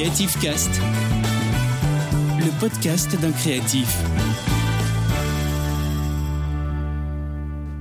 [0.00, 0.80] Creative Cast,
[2.38, 4.02] le podcast d'un créatif.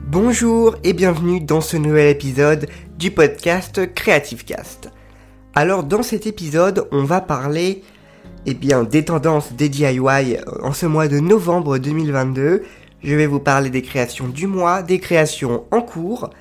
[0.06, 4.92] Bonjour et bienvenue dans ce nouvel épisode du podcast Creative Cast.
[5.56, 7.84] Alors dans cet épisode, on va parler
[8.46, 12.64] eh des tendances des DIY en ce mois de novembre 2022.
[13.02, 16.32] Je vais vous parler des créations du mois, des créations en cours,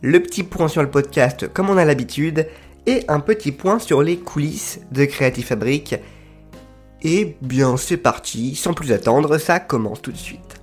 [0.00, 2.46] le petit point sur le podcast comme on a l'habitude,
[2.86, 5.96] et un petit point sur les coulisses de Creative Fabric.
[7.02, 10.60] Et bien c'est parti, sans plus attendre, ça commence tout de suite.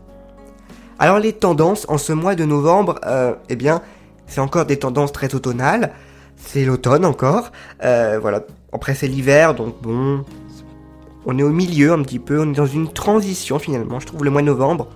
[0.99, 3.81] Alors les tendances en ce mois de novembre, euh, eh bien
[4.25, 5.91] c'est encore des tendances très automnales,
[6.35, 7.51] c'est l'automne encore,
[7.83, 10.23] euh, voilà, après c'est l'hiver, donc bon,
[11.25, 14.23] on est au milieu un petit peu, on est dans une transition finalement, je trouve
[14.23, 14.87] le mois de novembre.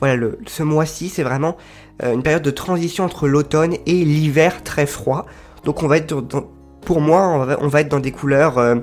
[0.00, 1.56] Voilà, ce mois-ci c'est vraiment
[2.02, 5.26] euh, une période de transition entre l'automne et l'hiver très froid.
[5.64, 6.44] Donc on va être dans,
[6.86, 8.76] pour moi, on va, être dans des couleurs euh,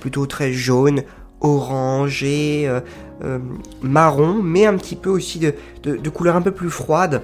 [0.00, 1.02] plutôt très jaunes,
[1.42, 2.80] orangées, euh,
[3.22, 3.38] euh,
[3.82, 7.22] marron, mais un petit peu aussi de, couleurs un peu plus froides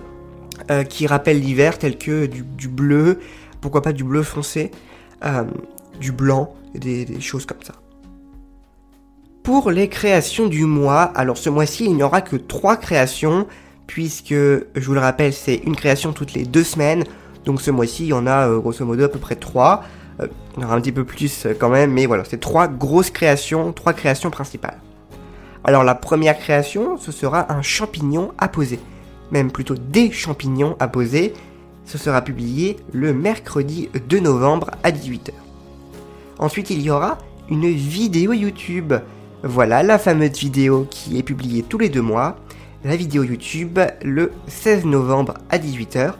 [0.89, 3.21] qui rappellent l'hiver, telles que du, bleu,
[3.61, 4.71] pourquoi pas du bleu foncé,
[6.01, 7.75] du blanc, des, des choses comme ça.
[9.43, 13.47] Pour les créations du mois, alors ce mois-ci, il n'y aura que trois créations,
[13.87, 17.05] puisque, je vous le rappelle, c'est une création toutes les deux semaines.
[17.45, 19.85] Donc ce mois-ci, il y en a grosso modo à peu près trois.
[20.21, 23.73] Euh, aura un petit peu plus euh, quand même, mais voilà, c'est trois grosses créations,
[23.73, 24.79] trois créations principales.
[25.65, 28.79] Alors la première création, ce sera un champignon à poser,
[29.31, 31.35] même plutôt des champignons à poser.
[31.85, 35.31] Ce sera publié le mercredi 2 novembre à 18h.
[36.39, 38.95] Ensuite, il y aura une vidéo YouTube.
[39.43, 42.37] Voilà la fameuse vidéo qui est publiée tous les deux mois.
[42.85, 46.13] La vidéo YouTube le 16 novembre à 18h.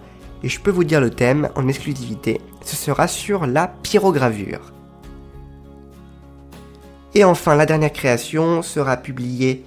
[0.43, 4.73] Et je peux vous dire le thème en exclusivité, ce sera sur la pyrogravure.
[7.15, 9.65] Et enfin, la dernière création sera publiée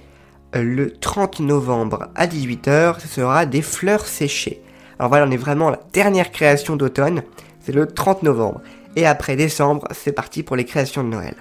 [0.54, 4.62] euh, le 30 novembre à 18h, ce sera des fleurs séchées.
[4.98, 7.22] Alors voilà, on est vraiment la dernière création d'automne,
[7.60, 8.60] c'est le 30 novembre.
[8.96, 11.36] Et après décembre, c'est parti pour les créations de Noël.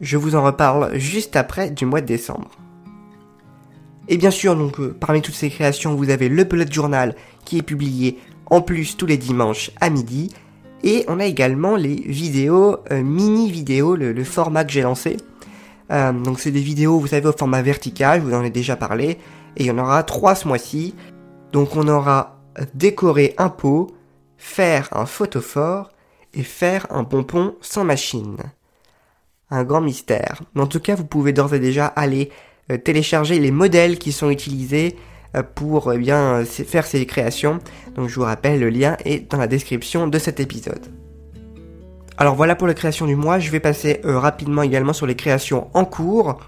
[0.00, 2.50] Je vous en reparle juste après du mois de décembre.
[4.08, 7.14] Et bien sûr, donc, euh, parmi toutes ces créations, vous avez le bullet journal
[7.44, 8.18] qui est publié
[8.50, 10.32] en plus tous les dimanches à midi.
[10.82, 15.16] Et on a également les vidéos, euh, mini vidéos, le, format que j'ai lancé.
[15.90, 18.76] Euh, donc c'est des vidéos, vous savez, au format vertical, je vous en ai déjà
[18.76, 19.18] parlé.
[19.56, 20.94] Et il y en aura trois ce mois-ci.
[21.52, 22.38] Donc on aura
[22.74, 23.88] décorer un pot,
[24.36, 25.90] faire un photophore
[26.34, 28.36] et faire un pompon sans machine.
[29.50, 30.42] Un grand mystère.
[30.54, 32.30] Mais en tout cas, vous pouvez d'ores et déjà aller
[32.70, 34.96] euh, télécharger les modèles qui sont utilisés
[35.54, 37.58] pour eh bien faire ces créations.
[37.94, 40.86] Donc je vous rappelle, le lien est dans la description de cet épisode.
[42.16, 45.14] Alors voilà pour la création du mois, je vais passer euh, rapidement également sur les
[45.14, 46.40] créations en cours.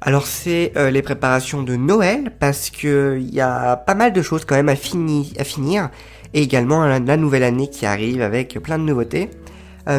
[0.00, 4.44] Alors c'est les préparations de Noël parce que il y a pas mal de choses
[4.44, 5.90] quand même à, à finir
[6.34, 9.28] et également la, la, nouvelle année qui arrive avec plein de nouveautés.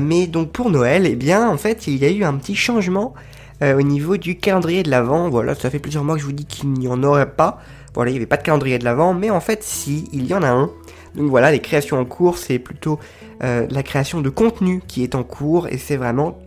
[0.01, 3.13] mais donc pour Noël, eh bien en fait il y a eu un petit changement
[3.61, 6.31] euh, au niveau du calendrier de l'Avent, voilà, ça fait plusieurs mois que je vous
[6.31, 7.59] dis qu'il n'y en aurait pas.
[7.93, 10.33] Voilà, il n'y avait pas de calendrier de l'Avent, mais en fait, si, il y
[10.33, 10.69] en a un.
[11.15, 12.99] Donc voilà, les créations en cours, c'est plutôt
[13.43, 16.39] euh, la création de contenu qui est en cours, et c'est vraiment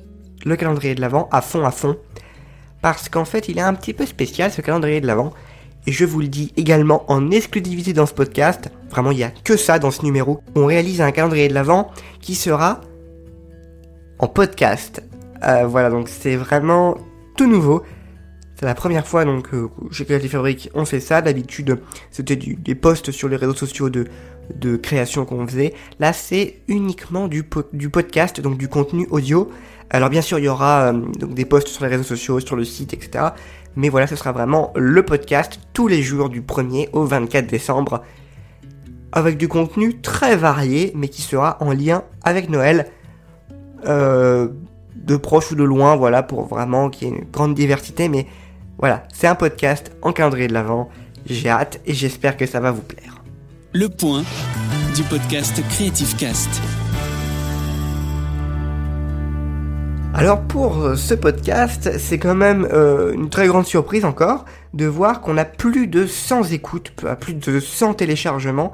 [0.44, 1.96] le calendrier de l'Avent à fond, à fond.
[2.80, 5.32] Parce qu'en fait, il est un petit peu spécial, ce calendrier de l'Avent.
[5.86, 8.70] Et je vous le dis également en exclusivité dans ce podcast.
[8.90, 10.42] Vraiment, il n'y a que ça dans ce numéro.
[10.54, 11.90] On réalise un calendrier de l'Avent
[12.20, 12.80] qui sera
[14.18, 15.02] en podcast.
[15.44, 16.96] Euh, voilà, donc c'est vraiment
[17.36, 17.82] tout nouveau.
[18.54, 21.20] C'est la première fois donc euh, chez Creative Fabric on fait ça.
[21.20, 21.80] D'habitude
[22.10, 24.06] c'était des posts sur les réseaux sociaux de,
[24.54, 25.74] de création qu'on faisait.
[25.98, 29.50] Là c'est uniquement du, du podcast, donc du contenu audio.
[29.90, 32.64] Alors bien sûr il y aura euh, des posts sur les réseaux sociaux, sur le
[32.64, 33.30] site, etc.
[33.74, 38.02] Mais voilà, ce sera vraiment le podcast tous les jours du 1er au 24 décembre.
[39.10, 42.86] Avec du contenu très varié, mais qui sera en lien avec Noël.
[43.86, 44.48] Euh,
[44.94, 48.08] de proche ou de loin, voilà, pour vraiment qu'il y ait une grande diversité.
[48.08, 48.26] Mais
[48.78, 50.88] voilà, c'est un podcast en calendrier de l'avant.
[51.26, 53.22] J'ai hâte et j'espère que ça va vous plaire.
[53.72, 54.22] Le point
[54.94, 56.50] du podcast Creative Cast.
[60.14, 64.44] Alors pour euh, ce podcast, c'est quand même euh, une très grande surprise encore
[64.74, 68.72] de voir qu'on a plus de 100 écoutes, plus de 100 téléchargements.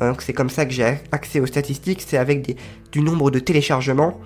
[0.00, 2.56] Euh, c'est comme ça que j'ai accès aux statistiques, c'est avec des,
[2.92, 4.20] du nombre de téléchargements.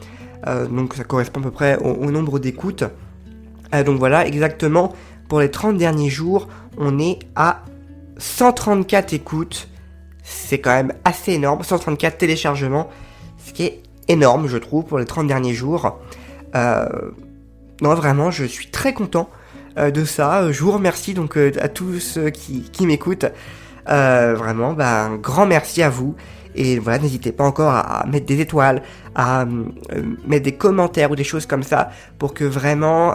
[0.46, 2.84] Euh, donc ça correspond à peu près au, nombre d'écoutes.
[3.74, 4.92] Euh, donc voilà, exactement,
[5.28, 6.48] pour les 30 derniers jours,
[6.78, 7.62] on est à
[8.18, 9.68] 134 écoutes.
[10.22, 12.88] C'est quand même assez énorme, 134 téléchargements,
[13.38, 15.98] ce qui est énorme je trouve pour les 30 derniers jours.
[16.54, 19.30] non, vraiment, je suis très content
[19.76, 20.52] de ça.
[20.52, 23.26] Je vous remercie donc à tous ceux qui, qui m'écoutent.
[23.86, 26.14] vraiment, bah, un grand merci à vous.
[26.54, 28.82] Et voilà, n'hésitez pas encore à, mettre des étoiles,
[29.14, 29.44] à
[30.26, 33.12] mettre des commentaires ou des choses comme ça pour que vraiment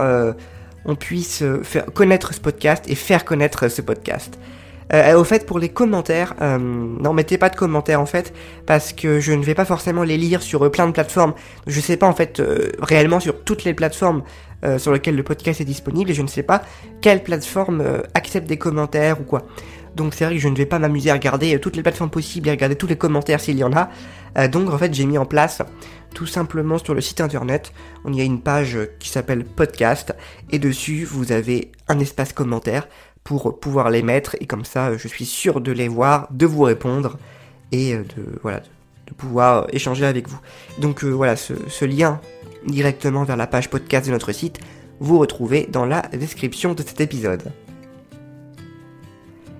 [0.85, 4.37] on puisse faire connaître ce podcast et faire connaître ce podcast.
[4.93, 8.33] Euh, au fait, pour les commentaires, euh, non, mettez pas de commentaires en fait,
[8.65, 11.33] parce que je ne vais pas forcément les lire sur euh, plein de plateformes.
[11.65, 14.23] Je sais pas en fait euh, réellement sur toutes les plateformes
[14.79, 16.63] sur lesquelles le podcast est disponible, et je ne sais pas
[16.99, 17.83] quelle plateforme
[18.15, 19.43] accepte des commentaires ou quoi.
[19.95, 22.47] Donc c'est vrai que je ne vais pas m'amuser à regarder toutes les plateformes possibles
[22.47, 24.47] et regarder tous les commentaires s'il y en a.
[24.47, 25.61] donc en fait, j'ai mis en place
[26.15, 27.73] tout simplement sur le site internet,
[28.05, 30.15] on y a une page qui s'appelle podcast,
[30.49, 32.87] et dessus vous avez un espace commentaire
[33.23, 36.63] pour pouvoir les mettre et comme ça je suis sûr de les voir, de vous
[36.63, 37.17] répondre
[37.71, 38.61] et euh, de voilà
[39.07, 40.39] de pouvoir échanger avec vous.
[40.79, 42.19] Donc euh, voilà ce, lien
[42.65, 44.59] directement vers la page podcast de notre site,
[44.99, 47.51] vous retrouvez dans la description de cet épisode.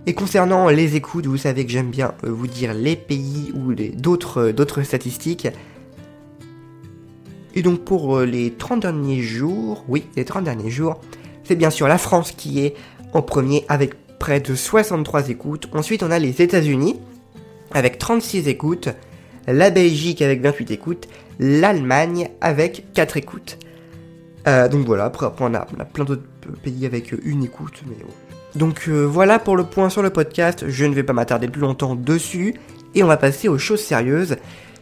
[0.08, 3.74] Et concernant les écoutes, vous savez que j'aime bien euh, vous dire les pays ou
[3.74, 5.48] d'autres d'autres statistiques.
[7.56, 11.00] Et donc pour les 30 derniers jours, oui, les 30 derniers jours,
[11.44, 12.76] c'est bien sûr la France qui est
[13.14, 15.70] en premier avec près de 63 écoutes.
[15.74, 17.00] Ensuite, on a les États-Unis
[17.72, 18.90] avec 36 écoutes,
[19.48, 21.08] la Belgique avec 28 écoutes,
[21.40, 23.58] l'Allemagne avec 4 écoutes.
[24.48, 26.24] Euh, donc voilà, après, on, a, plein d'autres
[26.64, 27.82] pays avec une écoute.
[27.88, 27.96] Mais
[28.56, 31.62] Donc euh, voilà pour le point sur le podcast, je ne vais pas m'attarder plus
[31.62, 32.56] longtemps dessus,
[32.94, 34.38] et on va passer aux choses sérieuses.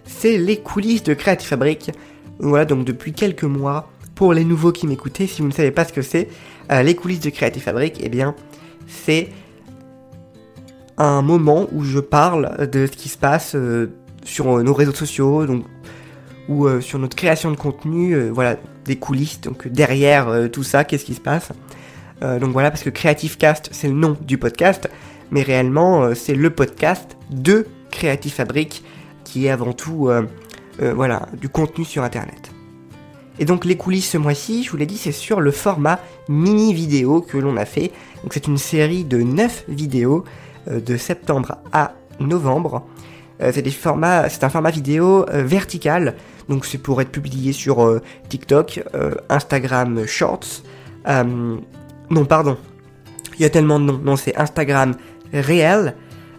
[0.05, 1.91] C'est les coulisses de Creative Fabric.
[2.39, 5.85] Voilà, donc depuis quelques mois, pour les nouveaux qui m'écoutaient, si vous ne savez pas
[5.85, 6.27] ce que c'est,
[6.71, 8.35] euh, les coulisses de Creative Fabric, eh bien,
[8.87, 9.29] c'est
[10.97, 13.91] un moment où je parle de ce qui se passe euh,
[14.23, 15.65] sur nos réseaux sociaux, donc
[16.49, 21.13] ou sur notre création de contenu, voilà, des coulisses, donc derrière tout ça, qu'est-ce qui
[21.13, 21.53] se passe.
[22.23, 24.89] Donc voilà, parce que Creative Cast, c'est le nom du podcast,
[25.31, 28.83] mais réellement, c'est le podcast de Creative Fabric,
[29.25, 30.09] qui est avant tout,
[30.79, 32.53] voilà, du contenu sur Internet.
[33.39, 35.99] Et donc les coulisses ce mois-ci, je vous l'ai dit, c'est sur le format
[36.29, 37.91] mini vidéo que l'on a fait.
[38.23, 40.23] Donc c'est une série de 9 vidéos
[40.69, 42.83] euh, de septembre à novembre.
[43.41, 46.15] Euh, c'est c'est un format vidéo euh, vertical,
[46.47, 47.99] donc c'est pour être publié sur
[48.29, 48.83] TikTok,
[49.29, 50.61] Instagram Shorts.
[52.09, 52.57] Non, pardon,
[53.37, 53.99] il y a tellement de noms.
[54.03, 54.95] Non, c'est Instagram
[55.31, 55.95] réel.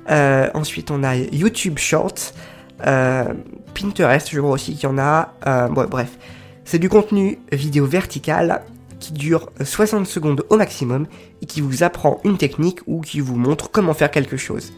[0.09, 2.33] ensuite, on a YouTube Shorts,
[2.79, 5.35] Pinterest, je crois aussi qu'il y en a.
[5.71, 6.19] bref.
[6.65, 8.63] C'est du contenu vidéo vertical
[8.99, 11.07] qui dure 60 secondes au maximum
[11.43, 14.73] et qui vous apprend une technique ou qui vous montre comment faire quelque chose.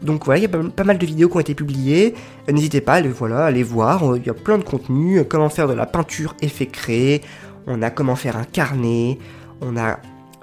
[0.00, 2.14] Donc voilà, il y a pas mal de vidéos qui ont été publiées.
[2.50, 4.16] N'hésitez pas à les, voilà, aller voir.
[4.16, 5.22] Il y a plein de contenu.
[5.24, 7.20] Comment faire de la peinture effet créé.
[7.66, 9.18] On a comment faire un carnet.
[9.62, 9.98] On a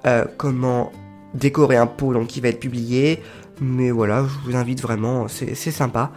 [0.08, 0.92] euh, comment
[1.34, 3.22] décorer un pot donc, qui va être publié.
[3.62, 6.12] Mais voilà, je vous invite vraiment, c'est sympa.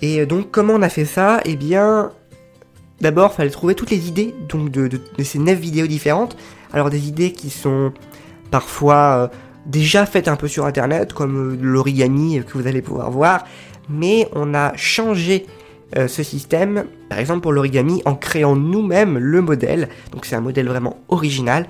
[0.00, 1.40] Et donc comment on a fait ça?
[1.44, 2.12] Eh bien,
[3.02, 4.88] D'abord, il fallait trouver toutes les idées donc de,
[5.24, 6.36] ces 9 vidéos différentes.
[6.72, 7.92] Alors des idées qui sont
[8.52, 9.28] parfois euh,
[9.66, 13.44] déjà faites un peu sur internet, comme euh, l'origami que vous allez pouvoir voir,
[13.90, 15.46] mais on a changé
[15.96, 19.88] euh, ce système, par exemple pour l'origami, en créant nous-mêmes le modèle.
[20.12, 21.66] Donc c'est un modèle vraiment original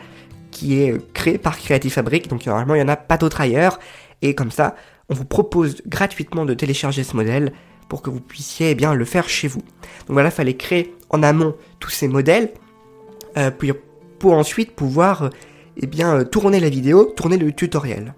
[0.50, 3.78] qui est créé par Creative Fabric, donc normalement il n'y en a pas d'autre ailleurs.
[4.20, 4.76] Et comme ça,
[5.08, 7.52] on vous propose gratuitement de télécharger ce modèle
[7.88, 9.60] pour que vous puissiez eh bien, le faire chez vous.
[9.60, 12.50] Donc voilà, il fallait créer en amont tous ces modèles,
[13.36, 13.50] euh,
[14.18, 15.28] pour ensuite pouvoir euh,
[15.76, 18.14] eh bien, euh, tourner la vidéo, tourner le tutoriel.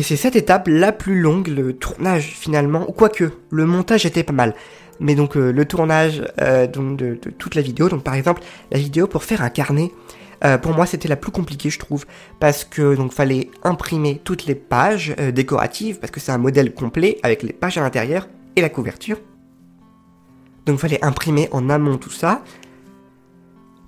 [0.00, 4.32] Et c'est cette étape la plus longue, le tournage finalement, quoique le montage était pas
[4.32, 4.54] mal.
[4.98, 6.22] Mais donc le tournage
[6.72, 8.40] donc de, toute la vidéo, donc par exemple
[8.72, 9.90] la vidéo pour faire un carnet,
[10.44, 12.06] euh, pour moi, c'était la plus compliquée, je trouve,
[12.38, 16.72] parce que donc fallait imprimer toutes les pages euh, décoratives, parce que c'est un modèle
[16.72, 18.26] complet avec les pages à l'intérieur
[18.56, 19.18] et la couverture.
[20.64, 22.42] Donc fallait imprimer en amont tout ça,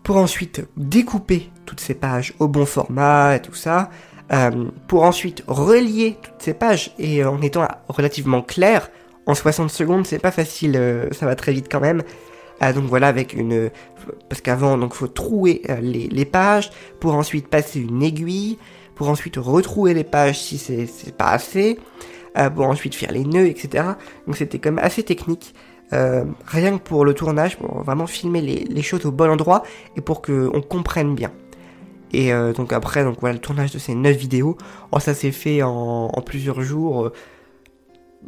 [0.03, 3.89] pour ensuite découper toutes ces pages au bon format et tout ça,
[4.33, 4.51] euh,
[4.89, 8.91] pour ensuite relier toutes ces pages et en étant relativement clair,
[9.27, 10.81] en 60 secondes, c'est pas facile,
[11.13, 12.03] ça va très vite quand même.
[12.65, 13.71] Ah, donc voilà, avec une...
[14.29, 16.71] Parce qu'avant, donc faut trouer euh, les, pages,
[17.01, 18.57] pour ensuite passer une aiguille,
[18.95, 21.77] pour ensuite retrouver les pages si c'est pas assez,
[22.39, 23.85] euh, pour ensuite faire les nœuds, etc.
[24.27, 25.57] Donc c'était quand même assez technique.
[25.93, 29.65] Euh, rien que pour le tournage, pour vraiment filmer les, choses au bon endroit
[29.97, 31.33] et pour qu'on comprenne bien.
[32.13, 34.59] Et donc après, donc voilà le tournage de ces 9 vidéos.
[34.91, 37.11] Oh, ça s'est fait en, plusieurs jours.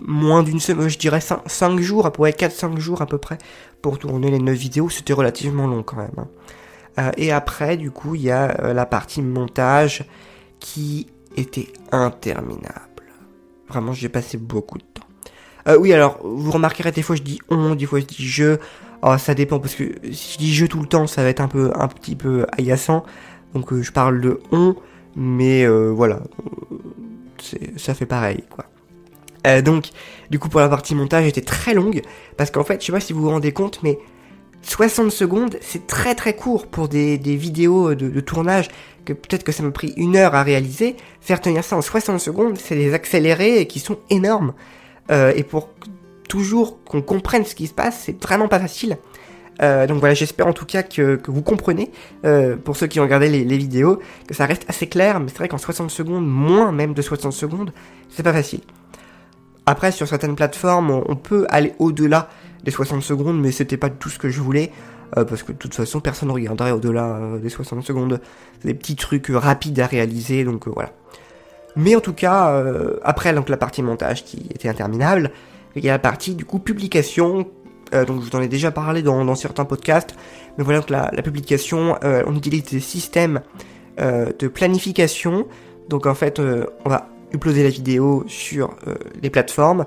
[0.03, 3.37] moins d'une semaine, je dirais 5, jours, à peu près 4-5 jours à peu près,
[3.83, 6.15] pour tourner les 9 vidéos, c'était relativement long quand même.
[6.17, 6.29] Hein.
[6.99, 10.05] Euh, et après, du coup, il y a euh, la partie montage
[10.61, 13.03] qui était interminable.
[13.69, 15.07] Vraiment, j'ai passé beaucoup de temps.
[15.67, 18.57] Euh, oui, alors, vous remarquerez, des fois je dis on, des fois je dis je.
[19.03, 21.41] Oh, ça dépend, parce que si je dis je tout le temps, ça va être
[21.41, 23.05] un peu, un petit peu agaçant.
[23.55, 24.75] Donc, je parle de on,
[25.17, 26.21] mais voilà,
[27.77, 28.67] ça fait pareil, quoi.
[29.47, 29.91] Euh, donc,
[30.31, 32.03] du coup, pour la partie montage, était très longue,
[32.37, 33.99] parce qu'en fait, je sais pas si vous vous rendez compte, mais
[34.63, 38.69] 60 secondes, c'est très très court pour des, vidéos de, tournage,
[39.05, 40.97] que peut-être que ça m'a pris une heure à réaliser.
[41.21, 44.55] Faire tenir ça en 60 secondes, c'est des accélérés qui sont énormes.
[45.11, 45.69] Euh, et pour
[46.29, 48.97] toujours qu'on comprenne ce qui se passe, c'est vraiment pas facile.
[49.63, 51.91] Euh, donc voilà, j'espère en tout cas que, vous comprenez,
[52.65, 55.49] pour ceux qui ont regardé les, vidéos, que ça reste assez clair, mais c'est vrai
[55.49, 57.73] qu'en 60 secondes, moins même de 60 secondes,
[58.09, 58.61] c'est pas facile.
[59.67, 62.29] Après, sur certaines plateformes, on peut aller au-delà
[62.65, 64.71] des 60 secondes, mais c'était pas tout ce que je voulais.
[65.17, 68.21] Euh, parce que de toute façon, personne ne regarderait au-delà euh, des 60 secondes.
[68.61, 70.91] C'est des petits trucs rapides à réaliser, donc euh, voilà.
[71.77, 72.65] Mais en tout cas,
[73.03, 75.33] après donc la partie montage qui était interminable,
[75.75, 77.49] il y a la partie du coup publication.
[78.07, 80.15] Donc je vous en ai déjà parlé dans, certains podcasts.
[80.59, 83.41] Mais voilà, donc la, publication, on utilise des systèmes
[83.99, 85.47] de planification.
[85.89, 89.85] Donc en fait, on va uploader la vidéo sur euh, les plateformes.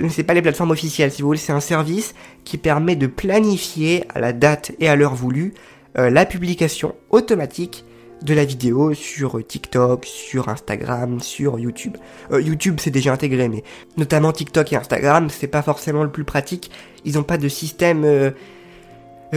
[0.00, 3.06] Mais c'est pas les plateformes officielles, si vous voulez, c'est un service qui permet de
[3.06, 5.54] planifier à la date et à l'heure voulue
[5.98, 7.84] euh, la publication automatique
[8.22, 11.96] de la vidéo sur TikTok, sur Instagram, sur YouTube.
[12.32, 13.62] Euh, YouTube c'est déjà intégré, mais
[13.96, 16.70] notamment TikTok et Instagram, c'est pas forcément le plus pratique.
[17.04, 18.32] Ils n'ont pas de système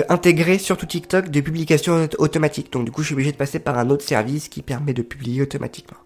[0.07, 2.71] intégré, surtout TikTok, de publication automatique.
[2.71, 5.01] Donc du coup, je suis obligé de passer par un autre service qui permet de
[5.01, 5.97] publier automatiquement.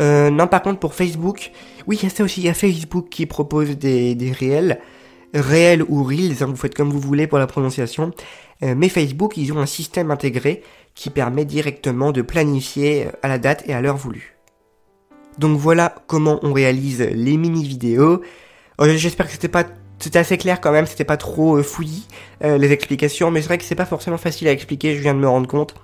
[0.00, 1.50] Euh, non, par contre, pour Facebook,
[1.86, 2.40] oui, il y a ça aussi.
[2.40, 4.80] Il y a Facebook qui propose des, des réels,
[5.34, 8.12] réels ou reels, hein, vous faites comme vous voulez pour la prononciation.
[8.62, 10.62] Euh, mais Facebook, ils ont un système intégré
[10.94, 14.36] qui permet directement de planifier à la date et à l'heure voulue.
[15.38, 18.22] Donc voilà comment on réalise les mini vidéos.
[18.80, 22.06] Euh, j'espère que c'était assez clair quand même, c'était pas trop fouillis
[22.42, 25.20] les explications, mais c'est vrai que c'est pas forcément facile à expliquer, je viens de
[25.20, 25.74] me rendre compte.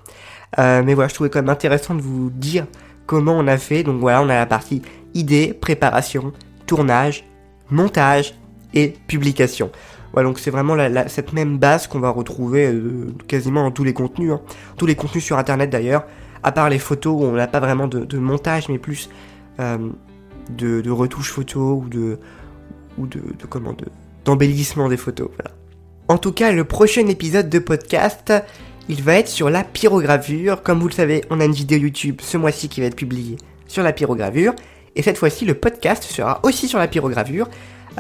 [0.59, 2.67] mais voilà, je trouvais quand même intéressant de vous dire
[3.09, 3.83] comment on a fait.
[3.83, 4.83] Donc voilà, on a la partie
[5.15, 6.33] idée, préparation,
[6.67, 7.25] tournage,
[7.71, 8.35] montage
[8.75, 9.73] et publication.
[10.15, 14.33] Donc c'est vraiment cette même base qu'on va retrouver euh, quasiment dans tous les contenus,
[14.33, 14.41] hein.
[14.77, 16.05] tous les contenus sur internet d'ailleurs,
[16.43, 19.11] à part les photos où on n'a pas vraiment de, montage, mais plus
[19.61, 19.79] euh,
[20.51, 22.19] de, retouches photos ou de
[23.49, 23.75] comment
[24.25, 25.29] d'embellissement des photos.
[26.09, 28.33] En tout cas, le prochain épisode de podcast,
[28.89, 30.63] il va être sur la pyrogravure.
[30.63, 33.37] Comme vous le savez, on a une vidéo YouTube ce mois-ci qui va être publiée
[33.67, 34.55] sur la pyrogravure.
[34.97, 37.49] Et cette fois-ci, le podcast sera aussi sur la pyrogravure,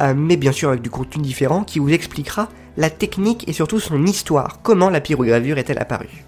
[0.01, 3.81] euh, mais bien sûr avec du contenu différent qui vous expliquera la technique et surtout
[3.81, 6.25] son histoire, comment la pyrogravure est-elle apparue?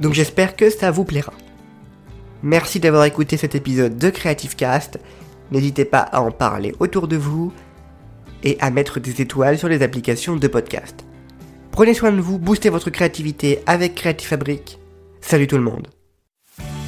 [0.00, 1.32] Donc j'espère que ça vous plaira.
[2.42, 5.00] Merci d'avoir écouté cet épisode de Creative Cast.
[5.50, 7.52] N'hésitez pas à en parler autour de vous
[8.42, 11.04] et à mettre des étoiles sur les applications de podcast.
[11.72, 14.78] Prenez soin de vous, boostez votre créativité avec Creative Fabric.
[15.20, 15.88] Salut tout le monde.